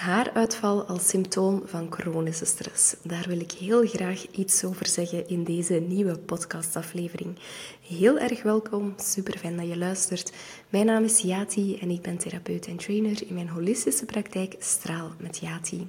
[0.00, 2.94] Haaruitval als symptoom van chronische stress.
[3.02, 7.38] Daar wil ik heel graag iets over zeggen in deze nieuwe podcastaflevering.
[7.86, 10.32] Heel erg welkom, super fijn dat je luistert.
[10.68, 15.10] Mijn naam is Yati en ik ben therapeut en trainer in mijn holistische praktijk Straal
[15.18, 15.88] met Yati.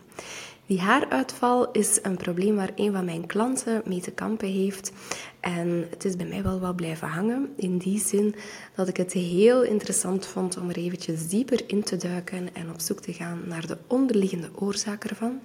[0.71, 4.91] Die haaruitval is een probleem waar een van mijn klanten mee te kampen heeft.
[5.39, 7.53] En het is bij mij wel wat blijven hangen.
[7.55, 8.35] In die zin
[8.75, 12.79] dat ik het heel interessant vond om er eventjes dieper in te duiken en op
[12.79, 15.39] zoek te gaan naar de onderliggende oorzaak ervan.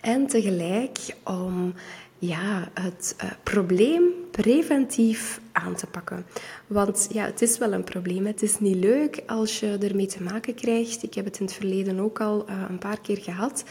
[0.00, 1.74] En tegelijk om
[2.18, 6.26] ja, het uh, probleem preventief aan te pakken.
[6.66, 8.26] Want ja, het is wel een probleem.
[8.26, 11.02] Het is niet leuk als je ermee te maken krijgt.
[11.02, 13.64] Ik heb het in het verleden ook al uh, een paar keer gehad.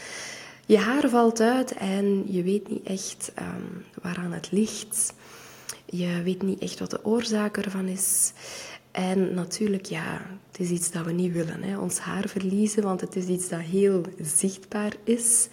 [0.68, 5.14] Je haar valt uit en je weet niet echt um, waaraan het ligt.
[5.86, 8.32] Je weet niet echt wat de oorzaak ervan is.
[8.90, 11.62] En natuurlijk, ja, het is iets dat we niet willen.
[11.62, 11.78] Hè.
[11.78, 15.48] Ons haar verliezen, want het is iets dat heel zichtbaar is.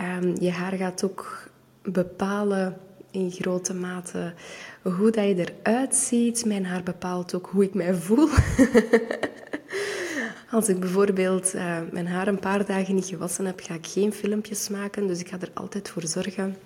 [0.00, 1.50] Um, je haar gaat ook
[1.82, 2.76] bepalen
[3.10, 4.34] in grote mate
[4.82, 6.44] hoe dat je eruit ziet.
[6.44, 8.28] Mijn haar bepaalt ook hoe ik mij voel.
[10.54, 14.12] Als ik bijvoorbeeld uh, mijn haar een paar dagen niet gewassen heb, ga ik geen
[14.12, 15.06] filmpjes maken.
[15.06, 16.56] Dus ik ga er altijd voor zorgen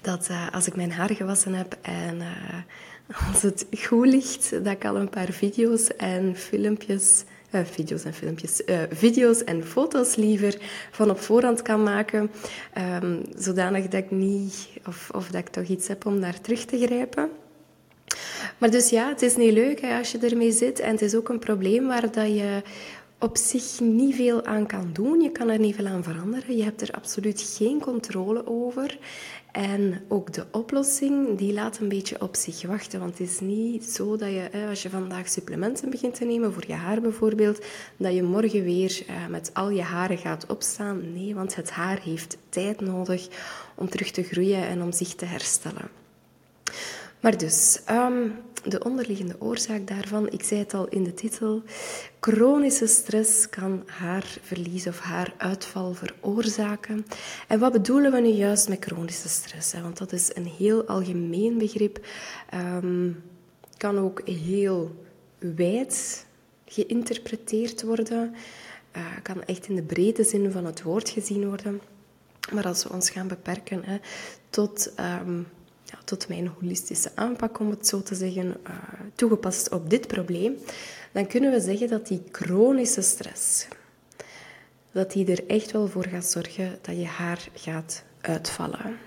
[0.00, 4.72] dat uh, als ik mijn haar gewassen heb en uh, als het goed ligt, dat
[4.72, 10.56] ik al een paar video's en filmpjes video's en filmpjes, video's en foto's liever
[10.90, 12.30] van op voorhand kan maken,
[13.02, 16.64] um, zodanig dat ik niet, of, of dat ik toch iets heb om naar terug
[16.64, 17.30] te grijpen.
[18.58, 21.14] Maar dus ja, het is niet leuk hè, als je ermee zit en het is
[21.14, 22.62] ook een probleem waar dat je
[23.20, 25.20] op zich niet veel aan kan doen.
[25.20, 26.56] Je kan er niet veel aan veranderen.
[26.56, 28.98] Je hebt er absoluut geen controle over.
[29.52, 33.00] En ook de oplossing, die laat een beetje op zich wachten.
[33.00, 36.64] Want het is niet zo dat je, als je vandaag supplementen begint te nemen, voor
[36.66, 37.64] je haar bijvoorbeeld,
[37.96, 41.12] dat je morgen weer eh, met al je haren gaat opstaan.
[41.12, 43.28] Nee, want het haar heeft tijd nodig
[43.74, 45.88] om terug te groeien en om zich te herstellen.
[47.20, 48.32] Maar dus, um,
[48.64, 51.62] de onderliggende oorzaak daarvan, ik zei het al in de titel,
[52.20, 57.06] chronische stress kan haarverlies of haaruitval veroorzaken.
[57.48, 59.72] En wat bedoelen we nu juist met chronische stress?
[59.72, 62.06] Want dat is een heel algemeen begrip,
[62.54, 63.22] um,
[63.76, 65.04] kan ook heel
[65.38, 66.26] wijd
[66.64, 68.34] geïnterpreteerd worden,
[68.96, 71.80] uh, kan echt in de brede zin van het woord gezien worden.
[72.52, 73.98] Maar als we ons gaan beperken hè,
[74.50, 75.46] tot um,
[76.04, 78.76] tot mijn holistische aanpak, om het zo te zeggen, uh,
[79.14, 80.56] toegepast op dit probleem,
[81.12, 83.66] dan kunnen we zeggen dat die chronische stress,
[84.92, 88.98] dat die er echt wel voor gaat zorgen dat je haar gaat uitvallen.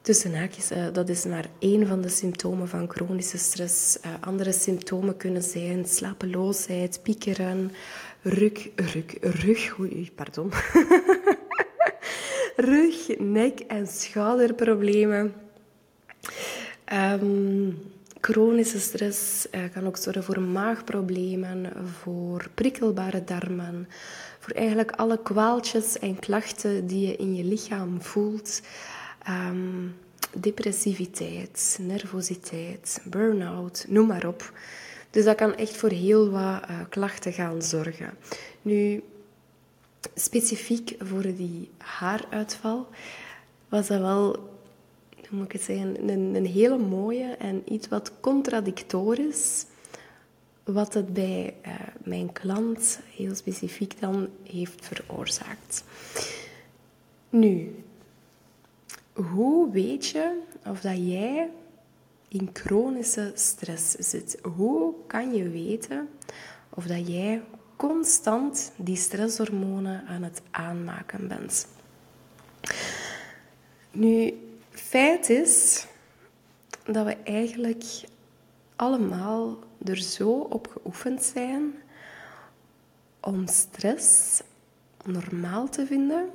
[0.00, 3.98] Tussen haakjes, uh, dat is maar één van de symptomen van chronische stress.
[4.06, 7.72] Uh, andere symptomen kunnen zijn slapeloosheid, piekeren,
[8.22, 10.50] rug, rug, rug, oei, pardon.
[12.58, 15.34] rug, nek en schouderproblemen.
[16.92, 17.78] Um,
[18.20, 23.88] chronische stress uh, kan ook zorgen voor maagproblemen, voor prikkelbare darmen,
[24.38, 28.62] voor eigenlijk alle kwaaltjes en klachten die je in je lichaam voelt.
[29.28, 29.94] Um,
[30.32, 34.52] depressiviteit, nervositeit, burn-out, noem maar op.
[35.10, 38.10] Dus dat kan echt voor heel wat uh, klachten gaan zorgen.
[38.62, 39.02] Nu,
[40.14, 42.86] specifiek voor die haaruitval
[43.68, 44.32] was dat wel,
[45.28, 49.66] hoe moet ik het zeggen, een, een hele mooie en iets wat contradictorisch.
[50.64, 55.84] Wat het bij uh, mijn klant heel specifiek dan heeft veroorzaakt.
[57.30, 57.84] Nu,
[59.12, 61.50] hoe weet je of dat jij
[62.28, 64.38] in chronische stress zit?
[64.56, 66.08] Hoe kan je weten
[66.68, 67.42] of dat jij
[67.78, 71.66] constant die stresshormonen aan het aanmaken bent.
[73.90, 74.34] Nu,
[74.70, 75.86] feit is
[76.84, 77.84] dat we eigenlijk
[78.76, 81.74] allemaal er zo op geoefend zijn
[83.20, 84.42] om stress
[85.04, 86.28] normaal te vinden.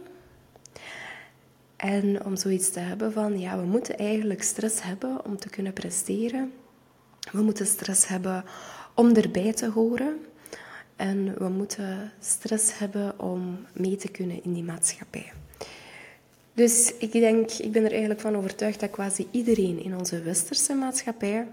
[1.75, 5.73] En om zoiets te hebben van, ja, we moeten eigenlijk stress hebben om te kunnen
[5.73, 6.53] presteren.
[7.31, 8.45] We moeten stress hebben
[8.95, 10.25] om erbij te horen.
[10.95, 15.31] En we moeten stress hebben om mee te kunnen in die maatschappij.
[16.53, 20.73] Dus ik denk, ik ben er eigenlijk van overtuigd dat quasi iedereen in onze westerse
[20.73, 21.47] maatschappij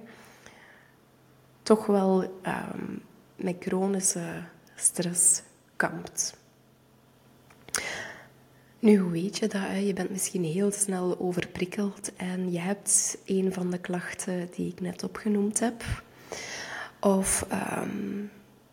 [1.62, 3.02] toch wel um,
[3.36, 4.42] met chronische
[4.74, 5.42] stress
[5.76, 6.38] kampt.
[8.78, 9.62] Nu, hoe weet je dat?
[9.86, 14.80] Je bent misschien heel snel overprikkeld en je hebt een van de klachten die ik
[14.80, 15.82] net opgenoemd heb.
[17.00, 18.30] Of um,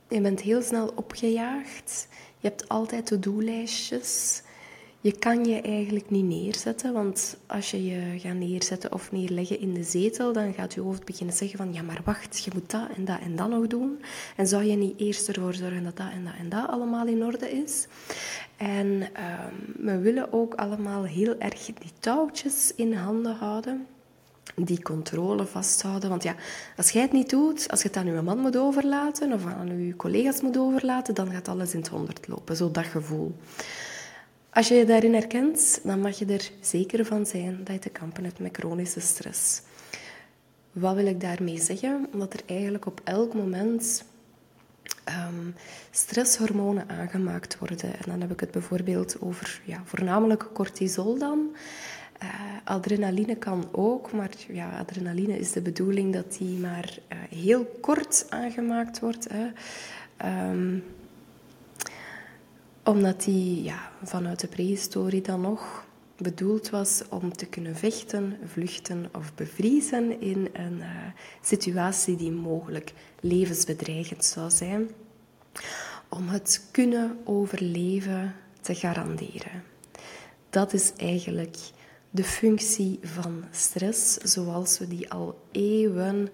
[0.10, 2.08] Je bent heel snel opgejaagd.
[2.40, 4.42] Je hebt altijd to-do-lijstjes.
[5.02, 9.74] Je kan je eigenlijk niet neerzetten, want als je je gaat neerzetten of neerleggen in
[9.74, 12.90] de zetel, dan gaat je hoofd beginnen zeggen van ja, maar wacht, je moet dat
[12.96, 14.02] en dat en dat nog doen.
[14.36, 17.24] En zou je niet eerst ervoor zorgen dat dat en dat en dat allemaal in
[17.24, 17.88] orde is?
[18.58, 19.54] En ehm,
[19.86, 23.88] we willen ook allemaal heel erg die touwtjes in handen houden
[24.56, 26.10] die controle vasthouden.
[26.10, 26.36] Want ja,
[26.78, 29.86] als jij het niet doet, als je het aan je man moet overlaten of aan
[29.86, 32.56] je collega's moet overlaten, dan gaat alles in het honderd lopen.
[32.56, 33.36] Zo dat gevoel.
[34.50, 37.90] Als je je daarin herkent, dan mag je er zeker van zijn dat je te
[37.90, 39.62] kampen hebt met chronische stress.
[40.72, 42.08] Wat wil ik daarmee zeggen?
[42.14, 44.04] Dat er eigenlijk op elk moment
[45.10, 45.56] um,
[45.92, 47.94] stresshormonen aangemaakt worden.
[47.94, 51.56] En dan heb ik het bijvoorbeeld over ja, voornamelijk cortisol dan.
[52.24, 52.30] Uh,
[52.64, 58.26] adrenaline kan ook, maar ja, adrenaline is de bedoeling dat die maar uh, heel kort
[58.30, 59.28] aangemaakt wordt.
[59.30, 59.48] Hè.
[60.50, 60.84] Um,
[62.84, 65.86] omdat die ja, vanuit de prehistorie dan nog
[66.18, 70.86] bedoeld was om te kunnen vechten, vluchten of bevriezen in een uh,
[71.42, 74.90] situatie die mogelijk levensbedreigend zou zijn.
[76.10, 79.64] Om het kunnen overleven te garanderen.
[80.50, 81.58] Dat is eigenlijk
[82.10, 86.30] de functie van stress, zoals we die al eeuwen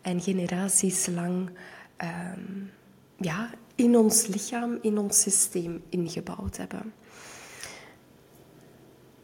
[0.00, 1.50] en generaties lang
[1.98, 2.70] um,
[3.16, 6.92] ja, in ons lichaam, in ons systeem ingebouwd hebben.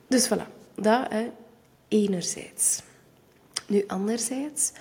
[0.08, 1.30] Dus voilà, dat hè,
[1.88, 2.82] enerzijds.
[3.66, 4.72] Nu anderzijds,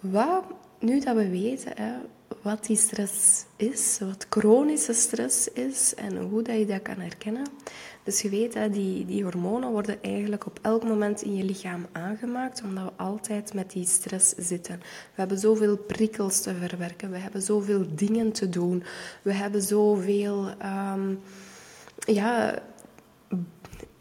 [0.00, 0.44] wat,
[0.78, 1.92] nu dat we weten hè,
[2.42, 7.46] wat die stress is, wat chronische stress is en hoe dat je dat kan herkennen.
[8.04, 11.86] Dus je weet, hè, die, die hormonen worden eigenlijk op elk moment in je lichaam
[11.92, 14.78] aangemaakt, omdat we altijd met die stress zitten.
[14.78, 18.84] We hebben zoveel prikkels te verwerken, we hebben zoveel dingen te doen,
[19.22, 20.48] we hebben zoveel...
[20.94, 21.20] Um,
[21.98, 22.62] ja,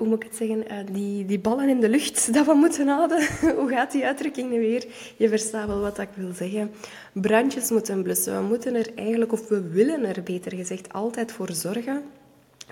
[0.01, 2.87] hoe moet ik het zeggen, uh, die, die ballen in de lucht dat we moeten
[2.87, 3.27] houden.
[3.59, 4.85] hoe gaat die uitdrukking nu weer?
[5.17, 6.71] Je verstaat wel wat ik wil zeggen.
[7.13, 8.41] Brandjes moeten blussen.
[8.41, 12.01] We moeten er eigenlijk, of we willen er beter gezegd, altijd voor zorgen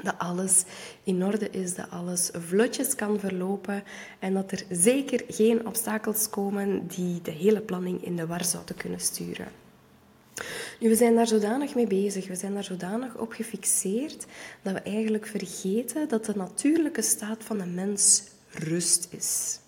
[0.01, 0.63] dat alles
[1.03, 3.83] in orde is, dat alles vlotjes kan verlopen
[4.19, 8.75] en dat er zeker geen obstakels komen die de hele planning in de war zouden
[8.75, 9.47] kunnen sturen.
[10.79, 14.25] Nu, we zijn daar zodanig mee bezig, we zijn daar zodanig op gefixeerd
[14.61, 19.59] dat we eigenlijk vergeten dat de natuurlijke staat van de mens rust is.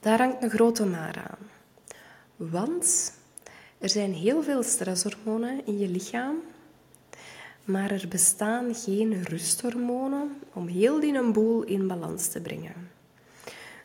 [0.00, 1.50] Daar hangt een grote maar aan.
[2.36, 3.12] Want
[3.78, 6.36] er zijn heel veel stresshormonen in je lichaam,
[7.64, 12.90] maar er bestaan geen rusthormonen om heel die boel in balans te brengen.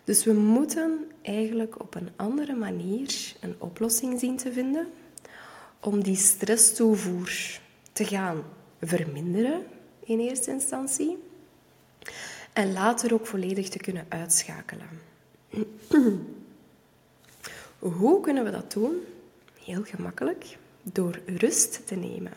[0.03, 4.87] Dus we moeten eigenlijk op een andere manier een oplossing zien te vinden
[5.79, 7.59] om die stresstoevoer
[7.91, 8.43] te gaan
[8.81, 9.65] verminderen
[9.99, 11.17] in eerste instantie
[12.53, 14.87] en later ook volledig te kunnen uitschakelen.
[17.79, 19.01] Hoe kunnen we dat doen?
[19.63, 22.33] Heel gemakkelijk, door rust te nemen.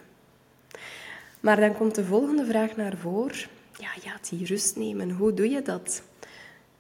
[1.41, 3.49] Maar dan komt de volgende vraag naar voren.
[3.79, 6.03] Ja, ja, die rust nemen, hoe doe je dat?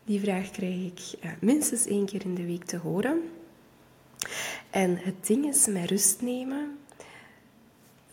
[0.05, 3.23] Die vraag krijg ik eh, minstens één keer in de week te horen.
[4.70, 6.78] En het ding is met rust nemen,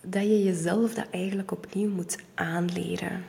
[0.02, 3.26] dat je jezelf dat eigenlijk opnieuw moet aanleren.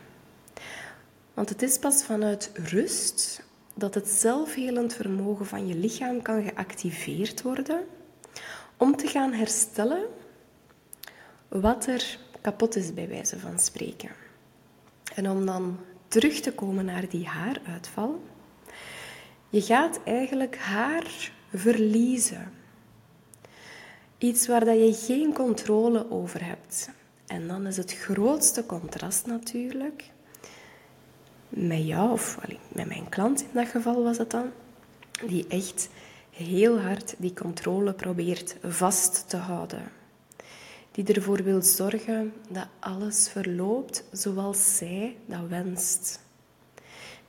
[1.34, 3.42] Want het is pas vanuit rust
[3.74, 7.80] dat het zelfhelend vermogen van je lichaam kan geactiveerd worden
[8.76, 10.02] om te gaan herstellen
[11.48, 14.10] wat er kapot is, bij wijze van spreken.
[15.14, 18.22] En om dan terug te komen naar die haaruitval,
[19.48, 22.52] je gaat eigenlijk haar verliezen.
[24.20, 26.90] Iets waar dat je geen controle over hebt.
[27.26, 30.10] En dan is het grootste contrast natuurlijk
[31.48, 34.50] met jou, of met mijn klant in dat geval was het dan,
[35.26, 35.88] die echt
[36.30, 39.82] heel hard die controle probeert vast te houden.
[40.90, 46.20] Die ervoor wil zorgen dat alles verloopt zoals zij dat wenst.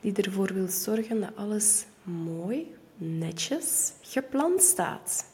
[0.02, 5.30] Die ervoor wil zorgen dat alles mooi, netjes gepland staat.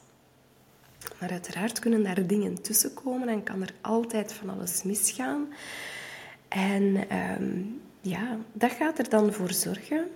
[1.20, 5.48] Maar uiteraard kunnen daar dingen tussenkomen en kan er altijd van alles misgaan.
[6.48, 7.62] En ehm,
[8.02, 10.08] ja, dat gaat er dan voor zorgen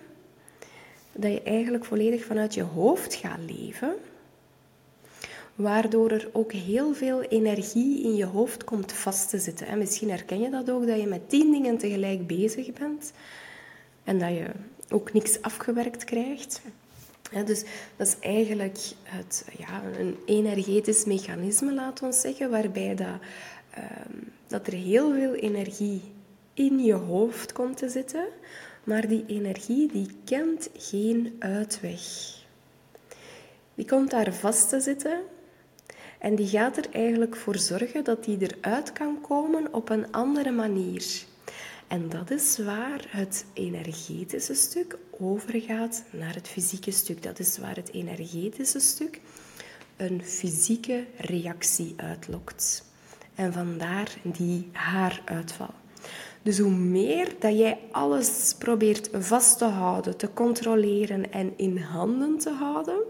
[1.12, 3.96] dat je eigenlijk volledig vanuit je hoofd gaat leven,
[5.56, 9.68] waardoor er ook heel veel energie in je hoofd komt vast te zitten.
[9.68, 13.12] En misschien herken je dat ook, dat je met tien dingen tegelijk bezig bent
[14.04, 14.48] en dat je
[14.90, 16.62] ook niks afgewerkt krijgt.
[17.32, 17.64] Dus
[17.96, 23.20] dat is eigenlijk het, ja, een energetisch mechanisme, laten we zeggen, waarbij dat,
[23.70, 26.02] ehm, dat er heel veel energie
[26.54, 28.26] in je hoofd komt te zitten,
[28.84, 32.02] maar die energie die kent geen uitweg.
[33.76, 35.20] Die komt daar vast te zitten
[36.20, 40.52] en die gaat er eigenlijk voor zorgen dat die eruit kan komen op een andere
[40.52, 41.30] manier.
[41.92, 47.24] En dat is waar het energetische stuk overgaat naar het fysieke stuk.
[47.24, 49.22] Dat is waar het energetische stuk
[49.98, 52.86] een fysieke reactie uitlokt.
[53.36, 55.74] En vandaar die haaruitval.
[56.42, 62.38] Dus hoe meer dat jij alles probeert vast te houden, te controleren en in handen
[62.38, 63.02] te houden,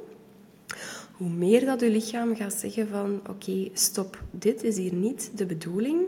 [1.12, 5.46] hoe meer dat je lichaam gaat zeggen van oké, stop, dit is hier niet de
[5.46, 6.00] bedoeling.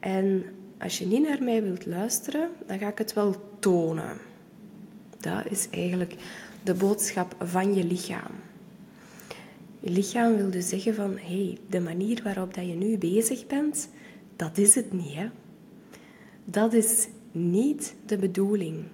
[0.00, 0.44] En
[0.78, 4.16] als je niet naar mij wilt luisteren, dan ga ik het wel tonen.
[5.20, 6.14] Dat is eigenlijk
[6.62, 8.32] de boodschap van je lichaam.
[9.80, 13.46] Je lichaam wil dus zeggen van, hé, hey, de manier waarop dat je nu bezig
[13.46, 13.88] bent,
[14.36, 15.28] dat is het niet, hè.
[16.44, 18.84] Dat is niet de bedoeling.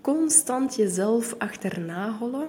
[0.00, 2.48] Constant jezelf achterna hollen,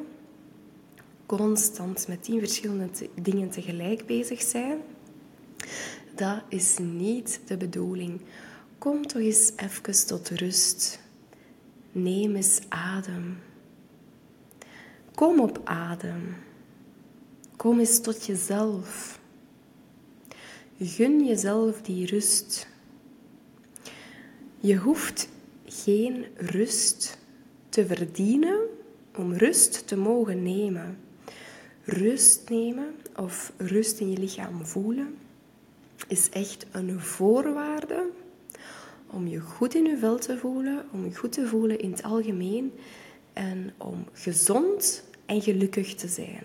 [1.25, 2.87] constant met tien verschillende
[3.21, 4.77] dingen tegelijk bezig zijn,
[6.19, 8.21] dat is niet de bedoeling.
[8.77, 10.99] Kom toch eens even tot rust.
[11.91, 13.37] Neem eens adem.
[15.15, 16.35] Kom op adem.
[17.55, 19.19] Kom eens tot jezelf.
[20.79, 22.67] Gun jezelf die rust.
[24.59, 25.29] Je hoeft
[25.65, 27.17] geen rust
[27.69, 28.59] te verdienen
[29.15, 30.97] om rust te mogen nemen.
[31.83, 35.17] Rust nemen of rust in je lichaam voelen
[36.07, 38.09] is echt een voorwaarde
[39.07, 42.03] om je goed in je vel te voelen, om je goed te voelen in het
[42.03, 42.73] algemeen
[43.33, 46.43] en om gezond en gelukkig te zijn.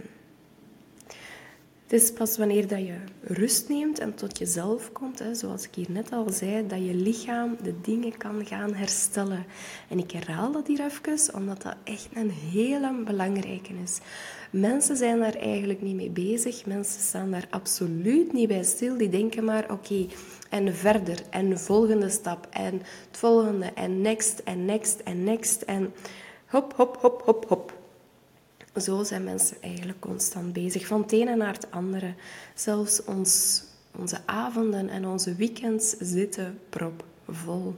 [1.95, 5.91] Is pas wanneer dat je rust neemt en tot jezelf komt, hè, zoals ik hier
[5.91, 9.47] net al zei, dat je lichaam de dingen kan gaan herstellen.
[9.89, 13.99] En ik herhaal dat hier even, omdat dat echt een hele belangrijke is.
[14.51, 16.67] Mensen zijn daar eigenlijk niet mee bezig.
[16.67, 18.97] Mensen staan daar absoluut niet bij stil.
[18.97, 20.07] Die denken maar, oké,
[20.51, 22.75] en verder, en de volgende stap, en
[23.09, 25.93] het volgende, en next, en next, en next, en
[26.47, 27.84] hop, hop, hop, hop, hop.
[28.77, 32.15] Zo zijn mensen eigenlijk constant bezig, van het ene naar het andere.
[32.55, 33.63] Zelfs ons,
[33.97, 37.75] onze avonden en onze weekends zitten propvol.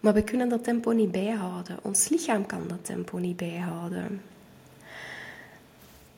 [0.00, 1.78] Maar we kunnen dat tempo niet bijhouden.
[1.82, 4.22] Ons lichaam kan dat tempo niet bijhouden.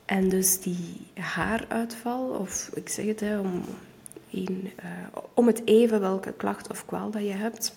[0.05, 3.65] En dus die haaruitval, of ik zeg het hè, om,
[4.31, 4.47] uh,
[5.35, 7.75] om het even welke klacht of kwaal dat je hebt.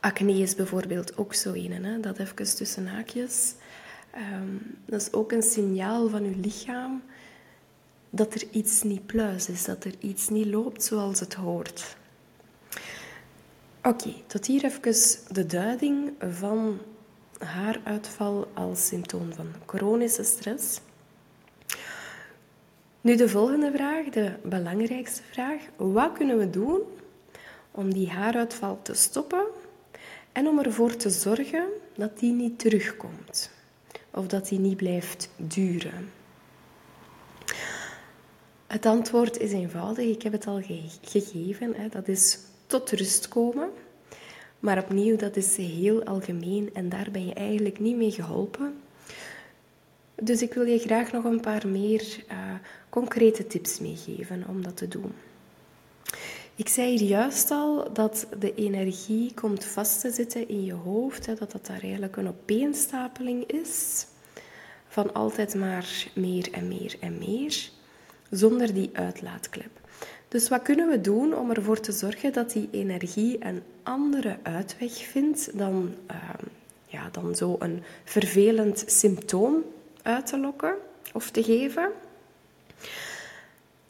[0.00, 3.54] Acne is bijvoorbeeld ook zo een, hè, dat even tussen haakjes.
[4.16, 7.02] Um, dat is ook een signaal van je lichaam
[8.10, 11.96] dat er iets niet pluis is, dat er iets niet loopt zoals het hoort.
[13.82, 16.78] Oké, tot hier even de duiding van
[17.38, 20.80] haaruitval als symptoom van chronische stress.
[23.00, 25.60] Nu de volgende vraag, de belangrijkste vraag.
[25.76, 26.80] Wat kunnen we doen
[27.70, 29.44] om die haaruitval te stoppen
[30.32, 31.66] en om ervoor te zorgen
[31.96, 33.51] dat die niet terugkomt
[34.14, 36.10] of dat die niet blijft duren?
[38.66, 40.62] Het antwoord is eenvoudig, ik heb het al
[41.02, 41.74] gegeven.
[41.74, 41.88] Hè.
[41.88, 43.70] Dat is tot rust komen.
[44.60, 48.74] Maar opnieuw, dat is heel algemeen en daar ben je eigenlijk niet mee geholpen.
[50.14, 52.36] Dus ik wil je graag nog een paar meer uh,
[52.88, 55.12] concrete tips meegeven om dat te doen.
[56.62, 61.26] Ik zei hier juist al dat de energie komt vast te zitten in je hoofd,
[61.26, 64.06] hè, dat dat daar eigenlijk een opeenstapeling is
[64.88, 67.70] van altijd maar meer en meer en meer,
[68.30, 69.80] zonder die uitlaatklep.
[70.28, 74.92] Dus wat kunnen we doen om ervoor te zorgen dat die energie een andere uitweg
[74.92, 76.16] vindt dan, uh,
[76.86, 79.64] ja, dan zo een vervelend symptoom
[80.02, 80.74] uit te lokken
[81.12, 81.90] of te geven?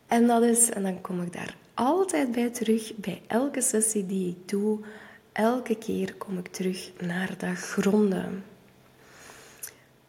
[0.07, 4.29] En dat is, en dan kom ik daar altijd bij terug, bij elke sessie die
[4.29, 4.79] ik doe,
[5.33, 8.45] elke keer kom ik terug naar dat gronden.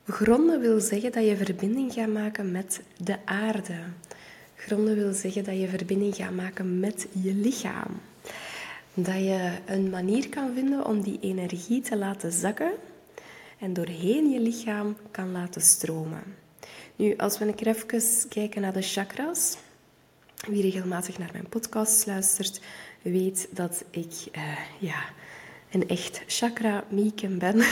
[0.06, 3.78] Gronden wil zeggen dat je verbinding gaat maken met de aarde.
[4.56, 8.02] Gronden wil zeggen dat je verbinding gaat maken met je lichaam.
[8.94, 12.72] Dat je een manier kan vinden om die energie te laten zakken
[13.60, 16.24] en doorheen je lichaam kan laten stromen.
[16.96, 19.58] Nu, als we een keer even kijken naar de chakras,
[20.48, 22.62] wie regelmatig naar mijn podcast luistert,
[23.02, 24.44] weet dat ik uh,
[24.80, 25.04] ja,
[25.72, 27.58] een echt chakra-mieken ben.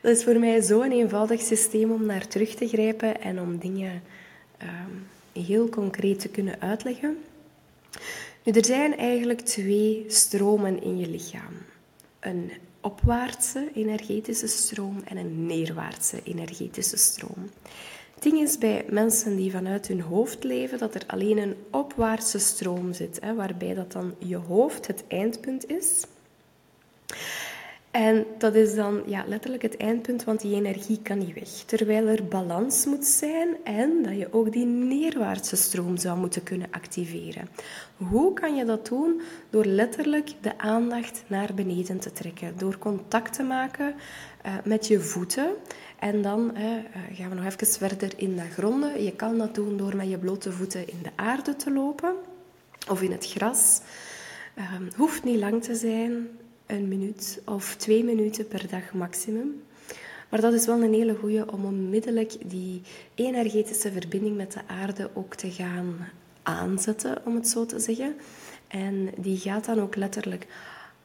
[0.00, 4.02] Dat is voor mij zo'n eenvoudig systeem om naar terug te grijpen en om dingen
[4.62, 5.06] um,
[5.44, 7.16] heel concreet te kunnen uitleggen.
[8.42, 11.52] Nu, er zijn eigenlijk twee stromen in je lichaam.
[12.20, 17.50] Een opwaartse energetische stroom en een neerwaartse energetische stroom.
[18.16, 22.38] Het ding is bij mensen die vanuit hun hoofd leven dat er alleen een opwaartse
[22.38, 26.04] stroom zit, hè, waarbij dat dan je hoofd het eindpunt is.
[27.90, 31.48] En dat is dan ja, letterlijk het eindpunt, want die energie kan niet weg.
[31.48, 36.68] Terwijl er balans moet zijn en dat je ook die neerwaartse stroom zou moeten kunnen
[36.70, 37.48] activeren.
[37.96, 39.20] Hoe kan je dat doen?
[39.50, 42.54] Door letterlijk de aandacht naar beneden te trekken.
[42.58, 43.94] Door contact te maken
[44.46, 45.48] uh, met je voeten.
[46.06, 46.62] En dan uh,
[47.12, 49.02] gaan we nog even verder in dat gronden.
[49.02, 52.14] Je kan dat doen door met je blote voeten in de aarde te lopen
[52.88, 53.80] of in het gras.
[54.58, 56.28] Uh, hoeft niet lang te zijn
[56.66, 59.62] een minuut of twee minuten per dag maximum.
[60.28, 62.82] Maar dat is wel een hele goede om onmiddellijk die
[63.14, 66.08] energetische verbinding met de aarde ook te gaan
[66.42, 68.16] aanzetten, om het zo te zeggen.
[68.68, 70.46] En die gaat dan ook letterlijk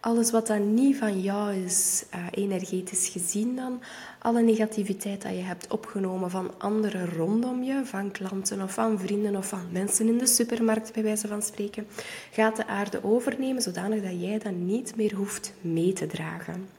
[0.02, 3.82] alles wat dan niet van jou is, uh, energetisch gezien dan,
[4.20, 9.36] alle negativiteit dat je hebt opgenomen van anderen rondom je, van klanten of van vrienden
[9.36, 11.88] of van mensen in de supermarkt, bij wijze van spreken,
[12.32, 16.70] gaat de aarde overnemen zodanig dat jij dat niet meer hoeft mee te dragen.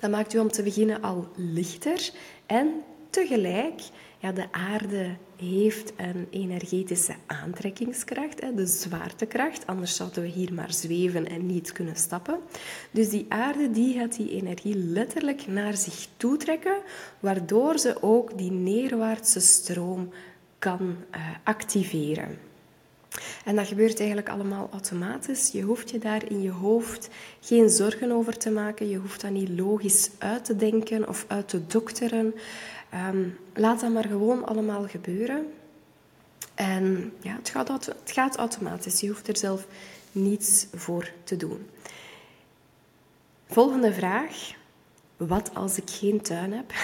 [0.00, 2.10] Dat maakt u om te beginnen al lichter
[2.46, 2.82] en
[3.14, 3.80] tegelijk
[4.18, 9.66] ja, de aarde heeft een energetische aantrekkingskracht, de zwaartekracht.
[9.66, 12.38] Anders zouden we hier maar zweven en niet kunnen stappen.
[12.90, 16.76] Dus die aarde die gaat die energie letterlijk naar zich toe trekken,
[17.20, 20.10] waardoor ze ook die neerwaartse stroom
[20.58, 22.38] kan uh, activeren.
[23.44, 25.50] En dat gebeurt eigenlijk allemaal automatisch.
[25.52, 27.08] Je hoeft je daar in je hoofd
[27.40, 28.88] geen zorgen over te maken.
[28.88, 32.34] Je hoeft dat niet logisch uit te denken of uit te dokteren.
[32.94, 35.52] Um, laat dat maar gewoon allemaal gebeuren.
[36.54, 39.00] En ja, het gaat, het gaat automatisch.
[39.00, 39.66] Je hoeft er zelf
[40.12, 41.66] niets voor te doen.
[43.46, 44.52] Volgende vraag.
[45.16, 46.72] Wat als ik geen tuin heb?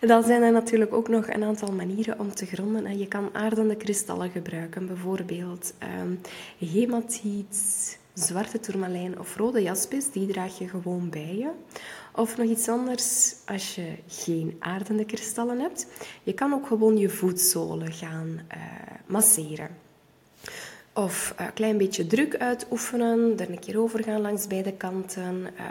[0.00, 2.98] Dan zijn er natuurlijk ook nog een aantal manieren om te gronden.
[2.98, 6.20] Je kan aardende kristallen gebruiken, bijvoorbeeld um,
[6.58, 10.10] hematiet, zwarte tourmalijn of rode jaspis.
[10.10, 11.50] Die draag je gewoon bij je.
[12.14, 15.86] Of nog iets anders als je geen aardende kristallen hebt.
[16.22, 18.62] Je kan ook gewoon je voetzolen gaan uh,
[19.06, 19.68] masseren.
[20.92, 25.46] Of een klein beetje druk uitoefenen, er een keer over gaan langs beide kanten.
[25.56, 25.64] Uh,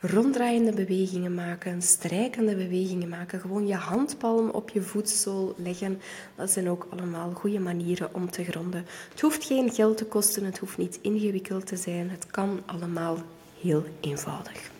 [0.00, 3.40] ronddraaiende bewegingen maken, strijkende bewegingen maken.
[3.40, 6.00] Gewoon je handpalm op je voetzool leggen.
[6.36, 8.86] Dat zijn ook allemaal goede manieren om te gronden.
[9.10, 12.10] Het hoeft geen geld te kosten, het hoeft niet ingewikkeld te zijn.
[12.10, 13.16] Het kan allemaal
[13.60, 14.70] heel eenvoudig.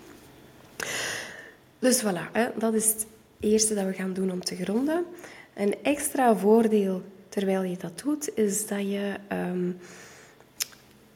[1.78, 3.06] Dus voilà, hè, dat is het
[3.40, 5.04] eerste dat we gaan doen om te gronden.
[5.54, 9.78] Een extra voordeel terwijl je dat doet, is dat je um,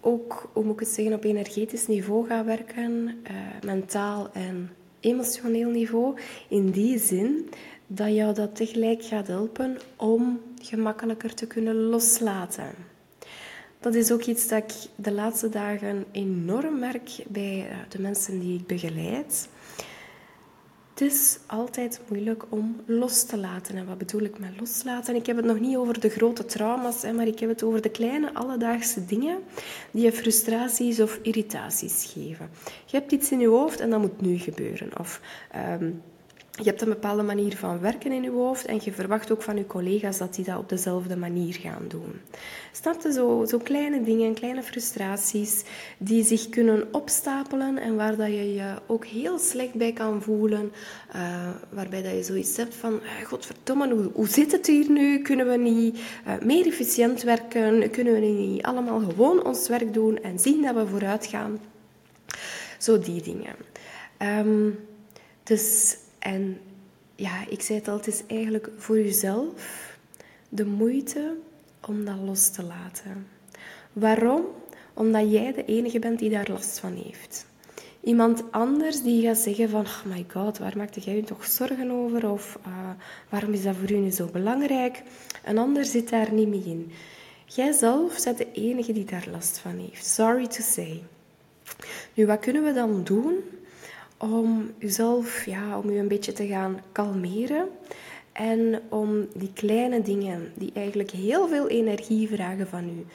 [0.04, 5.70] ook, hoe moet ik het zeggen, op energetisch niveau gaat werken, uh, mentaal en emotioneel
[5.70, 6.16] niveau.
[6.48, 7.50] In die zin
[7.86, 12.70] dat jou dat tegelijk gaat helpen om gemakkelijker te kunnen loslaten.
[13.80, 18.40] Dat is ook iets dat ik de laatste dagen enorm merk bij eh, de mensen
[18.40, 19.48] die ik begeleid.
[20.94, 23.76] Het is altijd moeilijk om los te laten.
[23.76, 25.14] En wat bedoel ik met loslaten?
[25.14, 27.88] Ik heb het nog niet over de grote trauma's, maar ik heb het over de
[27.88, 29.38] kleine alledaagse dingen
[29.90, 32.50] die je frustraties of irritaties geven.
[32.86, 34.98] Je hebt iets in je hoofd en dat moet nu gebeuren.
[34.98, 35.20] Of
[35.80, 36.02] um,
[36.56, 39.56] je hebt een bepaalde manier van werken in je hoofd en je verwacht ook van
[39.56, 42.20] je collega's dat die dat op dezelfde manier gaan doen.
[42.72, 43.12] Snap je?
[43.12, 45.62] Zo, zo kleine dingen, kleine frustraties
[45.98, 50.72] die zich kunnen opstapelen en waar dat je je ook heel slecht bij kan voelen.
[51.14, 55.22] Uh, waarbij dat je zoiets hebt van, uh, godverdomme, hoe, hoe zit het hier nu?
[55.22, 57.90] Kunnen we niet uh, meer efficiënt werken?
[57.90, 61.58] Kunnen we niet allemaal gewoon ons werk doen en zien dat we vooruit gaan?
[62.78, 63.54] Zo die dingen.
[64.18, 64.78] Um,
[65.42, 66.60] dus en
[67.14, 69.96] ja, ik zei het al, het is eigenlijk voor jezelf
[70.48, 71.36] de moeite
[71.86, 73.26] om dat los te laten.
[73.92, 74.44] Waarom?
[74.94, 77.46] Omdat jij de enige bent die daar last van heeft.
[78.00, 81.90] Iemand anders die gaat zeggen van, oh my god, waar maakte jij je toch zorgen
[81.90, 82.30] over?
[82.30, 82.90] Of uh,
[83.28, 85.02] waarom is dat voor u nu zo belangrijk?
[85.44, 86.92] Een ander zit daar niet mee in.
[87.46, 90.06] Jijzelf bent de enige die daar last van heeft.
[90.06, 91.02] Sorry to say.
[92.14, 93.34] Nu, wat kunnen we dan doen?
[94.18, 97.68] Om jezelf, ja, om je een beetje te gaan kalmeren.
[98.32, 103.06] En om die kleine dingen die eigenlijk heel veel energie vragen van u,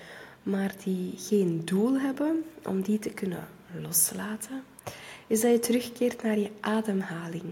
[0.44, 3.48] maar die geen doel hebben, om die te kunnen
[3.82, 4.64] loslaten.
[5.28, 7.44] is dat je terugkeert naar je ademhaling.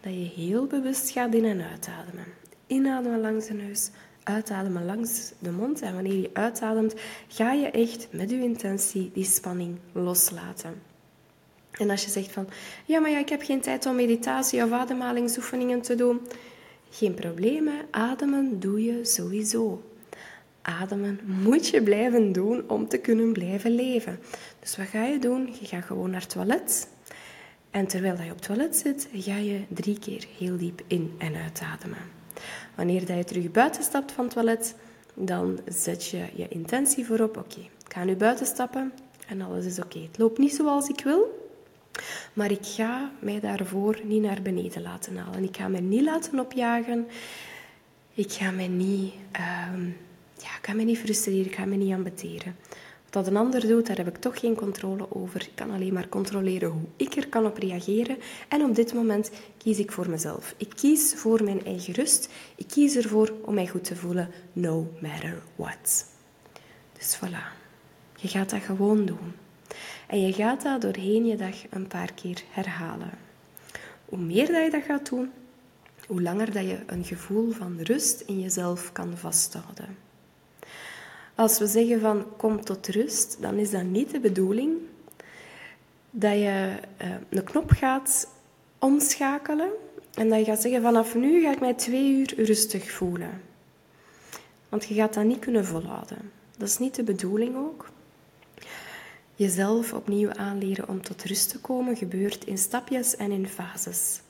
[0.00, 2.24] Dat je heel bewust gaat in- en uitademen.
[2.66, 3.90] Inademen langs de neus,
[4.22, 5.80] uitademen langs de mond.
[5.80, 6.94] En wanneer je uitademt,
[7.28, 10.87] ga je echt met je intentie die spanning loslaten.
[11.70, 12.48] En als je zegt van,
[12.84, 16.20] ja, maar ja, ik heb geen tijd om meditatie of ademhalingsoefeningen te doen.
[16.90, 19.82] Geen probleem, ademen doe je sowieso.
[20.62, 24.18] Ademen moet je blijven doen om te kunnen blijven leven.
[24.60, 25.54] Dus wat ga je doen?
[25.60, 26.88] Je gaat gewoon naar het toilet.
[27.70, 31.34] En terwijl je op het toilet zit, ga je drie keer heel diep in- en
[31.34, 31.98] uitademen.
[32.74, 34.74] Wanneer je terug buiten stapt van het toilet,
[35.14, 37.36] dan zet je je intentie voorop.
[37.36, 38.92] Oké, ik ga nu buiten stappen
[39.28, 39.98] en alles is oké.
[39.98, 41.47] Het loopt niet zoals ik wil,
[42.32, 45.44] maar ik ga mij daarvoor niet naar beneden laten halen.
[45.44, 47.06] Ik ga me niet laten opjagen.
[48.14, 49.86] Ik ga me niet, uh,
[50.36, 51.46] ja, ik ga me niet frustreren.
[51.46, 52.56] Ik ga me niet ambeteren.
[53.10, 55.40] Wat een ander doet, daar heb ik toch geen controle over.
[55.42, 58.16] Ik kan alleen maar controleren hoe ik er kan op reageren.
[58.48, 60.54] En op dit moment kies ik voor mezelf.
[60.56, 62.28] Ik kies voor mijn eigen rust.
[62.56, 66.06] Ik kies ervoor om mij goed te voelen, no matter what.
[66.98, 67.56] Dus voilà.
[68.16, 69.32] Je gaat dat gewoon doen.
[70.08, 73.10] En je gaat dat doorheen je dag een paar keer herhalen.
[74.04, 75.32] Hoe meer dat je dat gaat doen,
[76.06, 79.96] hoe langer dat je een gevoel van rust in jezelf kan vasthouden.
[81.34, 84.76] Als we zeggen van kom tot rust, dan is dat niet de bedoeling
[86.10, 88.28] dat je uh, een knop gaat
[88.78, 89.70] omschakelen
[90.14, 93.42] en dat je gaat zeggen vanaf nu ga ik mij twee uur rustig voelen.
[94.68, 96.32] Want je gaat dat niet kunnen volhouden.
[96.56, 97.90] Dat is niet de bedoeling ook.
[99.38, 104.20] Jezelf opnieuw aanleren om tot rust te komen gebeurt in stapjes en in fases.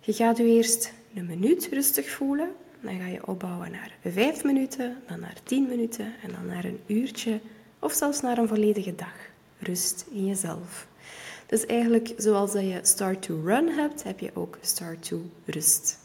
[0.00, 5.02] Je gaat je eerst een minuut rustig voelen, dan ga je opbouwen naar vijf minuten,
[5.06, 7.40] dan naar tien minuten en dan naar een uurtje
[7.78, 9.14] of zelfs naar een volledige dag.
[9.58, 10.86] Rust in jezelf.
[11.46, 15.98] Dus eigenlijk zoals dat je start to run hebt, heb je ook start to rust.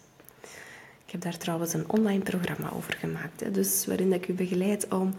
[1.06, 5.14] Ik heb daar trouwens een online programma over gemaakt, dus waarin ik u begeleid om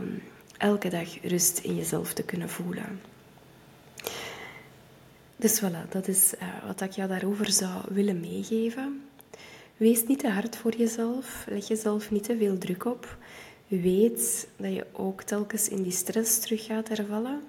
[0.00, 0.22] um,
[0.58, 3.00] elke dag rust in jezelf te kunnen voelen.
[5.36, 9.02] Dus voilà, dat is uh, wat ik jou daarover zou willen meegeven.
[9.76, 13.16] Wees niet te hard voor jezelf, leg jezelf niet te veel druk op.
[13.66, 17.42] Weet dat je ook telkens in die stress terug gaat hervallen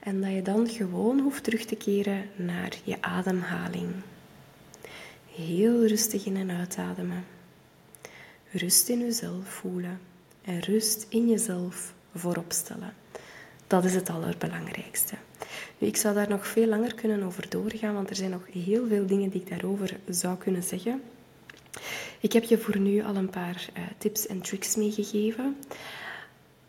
[0.00, 3.90] en dat je dan gewoon hoeft terug te keren naar je ademhaling.
[5.34, 7.24] Heel rustig in en uitademen.
[8.50, 10.00] Rust in jezelf voelen
[10.44, 12.94] en rust in jezelf voorop stellen.
[13.66, 15.14] Dat is het allerbelangrijkste.
[15.78, 18.86] Nu, ik zou daar nog veel langer kunnen over doorgaan, want er zijn nog heel
[18.86, 21.02] veel dingen die ik daarover zou kunnen zeggen.
[22.20, 25.56] Ik heb je voor nu al een paar uh, tips en tricks meegegeven.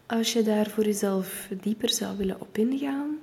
[0.06, 3.18] Als je daar voor jezelf dieper zou willen op ingaan,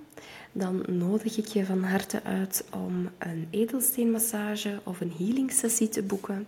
[0.52, 6.02] dan nodig ik je van harte uit om een edelsteenmassage of een healing sessie te
[6.02, 6.46] boeken.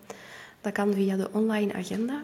[0.61, 2.23] Dat kan via de online agenda.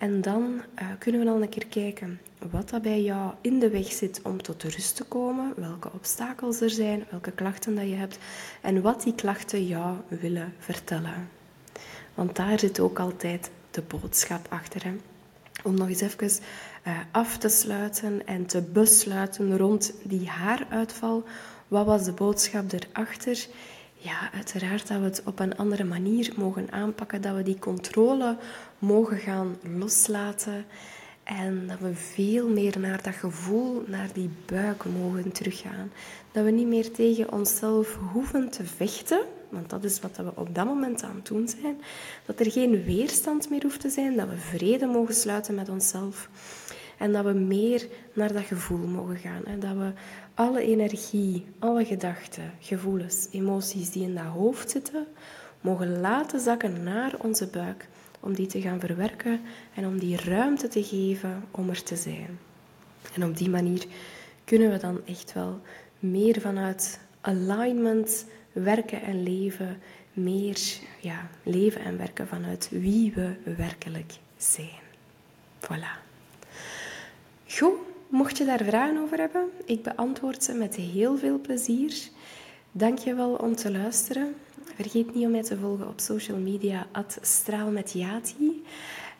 [0.00, 3.70] En dan uh, kunnen we dan een keer kijken wat dat bij jou in de
[3.70, 7.94] weg zit om tot rust te komen, welke obstakels er zijn, welke klachten dat je
[7.94, 8.18] hebt
[8.60, 11.28] en wat die klachten jou willen vertellen.
[12.14, 14.92] Want daar zit ook altijd de boodschap achter.
[15.64, 16.44] Om nog eens even
[16.86, 21.24] uh, af te sluiten en te besluiten rond die haaruitval.
[21.68, 23.46] Wat was de boodschap erachter?
[24.02, 28.36] Ja, uiteraard dat we het op een andere manier mogen aanpakken, dat we die controle
[28.78, 30.64] mogen gaan loslaten
[31.24, 35.92] en dat we veel meer naar dat gevoel, naar die buik mogen teruggaan.
[36.32, 40.54] Dat we niet meer tegen onszelf hoeven te vechten, want dat is wat we op
[40.54, 41.80] dat moment aan het doen zijn.
[42.26, 46.28] Dat er geen weerstand meer hoeft te zijn, dat we vrede mogen sluiten met onszelf.
[47.00, 49.44] En dat we meer naar dat gevoel mogen gaan.
[49.44, 49.92] En dat we
[50.34, 55.06] alle energie, alle gedachten, gevoelens, emoties die in dat hoofd zitten,
[55.60, 57.88] mogen laten zakken naar onze buik.
[58.20, 59.40] Om die te gaan verwerken
[59.74, 62.38] en om die ruimte te geven om er te zijn.
[63.14, 63.84] En op die manier
[64.44, 65.60] kunnen we dan echt wel
[65.98, 69.78] meer vanuit alignment werken en leven.
[70.12, 70.58] Meer
[71.00, 74.80] ja, leven en werken vanuit wie we werkelijk zijn.
[75.60, 76.09] Voilà.
[77.58, 77.72] Goed,
[78.08, 82.08] mocht je daar vragen over hebben, ik beantwoord ze met heel veel plezier.
[82.72, 84.34] Dank je wel om te luisteren.
[84.74, 86.86] Vergeet niet om mij te volgen op social media,
[87.20, 88.64] straalmetjati.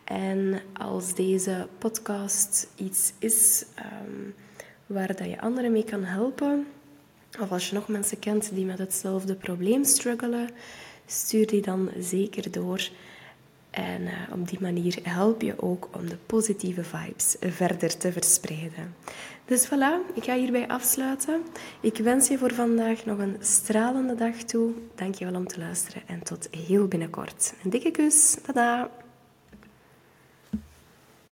[0.05, 4.35] En als deze podcast iets is um,
[4.87, 6.67] waar dat je anderen mee kan helpen,
[7.41, 10.51] of als je nog mensen kent die met hetzelfde probleem struggelen,
[11.07, 12.91] stuur die dan zeker door.
[13.71, 18.95] En uh, op die manier help je ook om de positieve vibes verder te verspreiden.
[19.45, 21.43] Dus voilà, ik ga hierbij afsluiten.
[21.81, 24.73] Ik wens je voor vandaag nog een stralende dag toe.
[24.95, 27.55] Dank je wel om te luisteren en tot heel binnenkort.
[27.65, 28.37] Een dikke kus.
[28.43, 28.91] Tada!